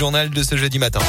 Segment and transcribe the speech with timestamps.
[0.00, 1.00] journal de ce jeudi matin.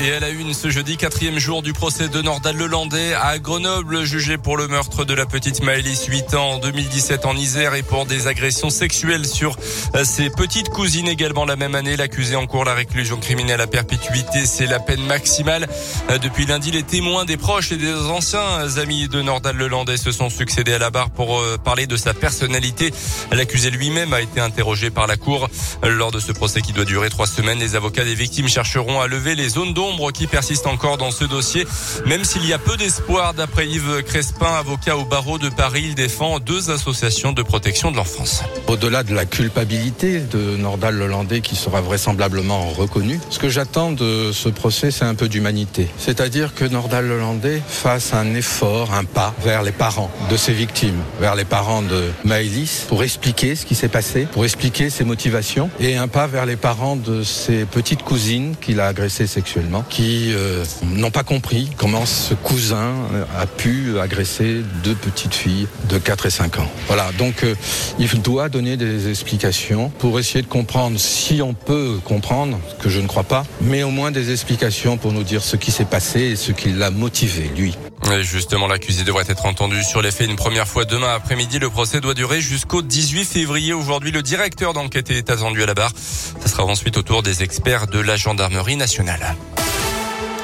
[0.00, 3.38] Et elle a eu une ce jeudi, quatrième jour du procès de Nordal Lelandais à
[3.38, 7.74] Grenoble, jugé pour le meurtre de la petite Maëlys, 8 ans, en 2017 en Isère
[7.74, 9.56] et pour des agressions sexuelles sur
[9.94, 11.96] euh, ses petites cousines également la même année.
[11.96, 15.68] L'accusé en cours la réclusion criminelle à perpétuité, c'est la peine maximale.
[16.10, 20.10] Euh, depuis lundi, les témoins des proches et des anciens amis de Nordal Lelandais se
[20.10, 22.92] sont succédés à la barre pour euh, parler de sa personnalité.
[23.30, 25.48] L'accusé lui-même a été interrogé par la cour.
[25.84, 29.06] Lors de ce procès qui doit durer trois semaines, les avocats des victimes chercheront à
[29.06, 31.66] lever les zones d'ombre qui persiste encore dans ce dossier,
[32.06, 33.34] même s'il y a peu d'espoir.
[33.34, 37.96] D'après Yves Crespin, avocat au barreau de Paris, il défend deux associations de protection de
[37.96, 38.42] l'enfance.
[38.66, 44.32] Au-delà de la culpabilité de Nordal Lelandais qui sera vraisemblablement reconnu, ce que j'attends de
[44.32, 45.88] ce procès, c'est un peu d'humanité.
[45.98, 51.02] C'est-à-dire que Nordal Lelandais fasse un effort, un pas vers les parents de ses victimes,
[51.20, 55.68] vers les parents de Maëlys, pour expliquer ce qui s'est passé, pour expliquer ses motivations,
[55.78, 60.32] et un pas vers les parents de ses petites cousines qu'il a agressées sexuellement qui
[60.32, 65.98] euh, n'ont pas compris comment ce cousin euh, a pu agresser deux petites filles de
[65.98, 66.68] 4 et 5 ans.
[66.86, 67.54] Voilà, donc euh,
[67.98, 73.00] il doit donner des explications pour essayer de comprendre si on peut comprendre, que je
[73.00, 76.20] ne crois pas, mais au moins des explications pour nous dire ce qui s'est passé
[76.20, 77.76] et ce qui l'a motivé, lui.
[78.20, 81.58] justement, l'accusé devrait être entendu sur les faits une première fois demain après-midi.
[81.58, 83.72] Le procès doit durer jusqu'au 18 février.
[83.72, 85.92] Aujourd'hui, le directeur d'enquête est attendu à la barre.
[85.96, 89.34] Ça sera ensuite au tour des experts de la gendarmerie nationale.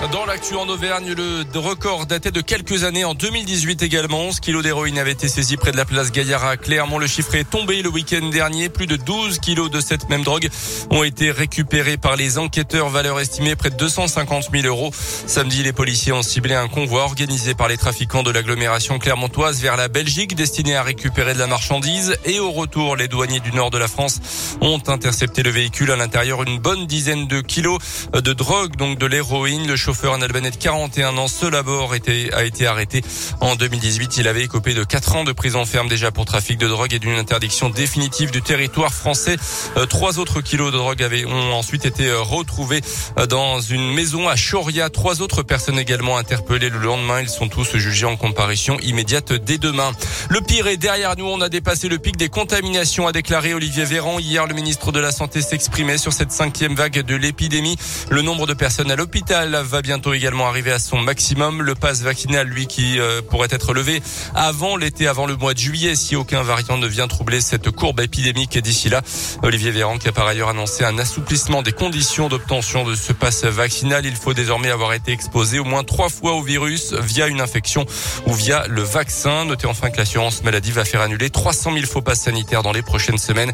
[0.08, 4.22] Dans l'actu en Auvergne, le record datait de quelques années en 2018 également.
[4.22, 6.98] 11 kilos d'héroïne avait été saisi près de la place Gaillard à Clermont.
[6.98, 8.70] Le chiffre est tombé le week-end dernier.
[8.70, 10.48] Plus de 12 kilos de cette même drogue
[10.90, 12.88] ont été récupérés par les enquêteurs.
[12.88, 14.90] Valeur estimée près de 250 000 euros.
[14.94, 19.76] Samedi, les policiers ont ciblé un convoi organisé par les trafiquants de l'agglomération clermontoise vers
[19.76, 22.16] la Belgique destiné à récupérer de la marchandise.
[22.24, 24.20] Et au retour, les douaniers du nord de la France
[24.62, 25.90] ont intercepté le véhicule.
[25.90, 27.78] À l'intérieur, une bonne dizaine de kilos
[28.14, 29.66] de drogue, donc de l'héroïne.
[29.66, 33.02] Le chauffeur, un Albanais de 41 ans, seul à bord, a été arrêté
[33.40, 34.18] en 2018.
[34.18, 37.00] Il avait écopé de 4 ans de prison ferme déjà pour trafic de drogue et
[37.00, 39.36] d'une interdiction définitive du territoire français.
[39.76, 42.82] Euh, trois autres kilos de drogue avaient, ont ensuite été euh, retrouvés
[43.18, 44.90] euh, dans une maison à Choria.
[44.90, 47.20] Trois autres personnes également interpellées le lendemain.
[47.20, 49.90] Ils sont tous jugés en comparution immédiate dès demain.
[50.32, 51.26] Le pire est derrière nous.
[51.26, 54.20] On a dépassé le pic des contaminations, a déclaré Olivier Véran.
[54.20, 57.76] Hier, le ministre de la Santé s'exprimait sur cette cinquième vague de l'épidémie.
[58.10, 61.62] Le nombre de personnes à l'hôpital va bientôt également arriver à son maximum.
[61.62, 64.00] Le pass vaccinal, lui, qui euh, pourrait être levé
[64.32, 67.98] avant l'été, avant le mois de juillet, si aucun variant ne vient troubler cette courbe
[67.98, 69.02] épidémique d'ici là.
[69.42, 73.42] Olivier Véran qui a par ailleurs annoncé un assouplissement des conditions d'obtention de ce pass
[73.42, 74.06] vaccinal.
[74.06, 77.84] Il faut désormais avoir été exposé au moins trois fois au virus via une infection
[78.26, 79.44] ou via le vaccin.
[79.44, 82.82] Notez enfin que l'assurance maladie va faire annuler 300 000 faux passes sanitaires dans les
[82.82, 83.52] prochaines semaines.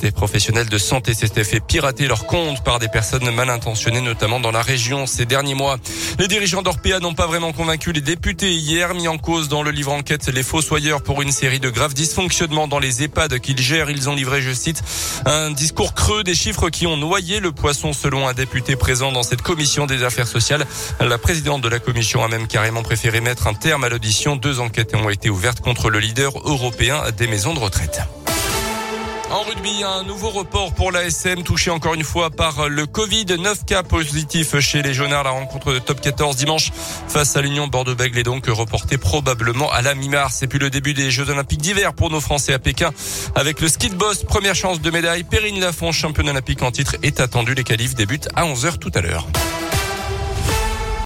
[0.00, 4.40] Des professionnels de santé s'étaient fait pirater leur compte par des personnes mal intentionnées, notamment
[4.40, 5.76] dans la région ces derniers mois.
[6.18, 9.70] Les dirigeants d'Orpea n'ont pas vraiment convaincu les députés hier, mis en cause dans le
[9.70, 13.90] livre enquête les fossoyeurs pour une série de graves dysfonctionnements dans les EHPAD qu'ils gèrent.
[13.90, 14.82] Ils ont livré, je cite,
[15.26, 19.22] un discours creux des chiffres qui ont noyé le poisson selon un député présent dans
[19.22, 20.66] cette commission des affaires sociales.
[20.98, 24.34] La présidente de la commission a même carrément préféré mettre un terme à l'audition.
[24.34, 28.00] Deux enquêtes ont été ouvertes contre le leader européen des maisons de retraite.
[29.30, 33.26] En rugby, un nouveau report pour l'ASM touché encore une fois par le Covid.
[33.38, 35.22] 9 cas positifs chez les Jaunards.
[35.22, 36.72] La rencontre de top 14 dimanche
[37.06, 40.42] face à l'Union Bordeaux-Bègles est donc reportée probablement à la mi-mars.
[40.42, 42.90] Et puis le début des Jeux Olympiques d'hiver pour nos Français à Pékin
[43.36, 44.24] avec le ski de boss.
[44.24, 45.22] Première chance de médaille.
[45.22, 47.54] Perrine Lafont, championne olympique en titre, est attendu.
[47.54, 49.28] Les qualifs débutent à 11h tout à l'heure.